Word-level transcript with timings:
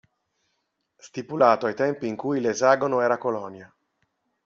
Stipulato 0.97 1.67
ai 1.67 1.75
tempi 1.75 2.07
in 2.07 2.15
cui 2.15 2.39
l'esagono 2.41 3.01
era 3.01 3.19
colonia. 3.19 3.71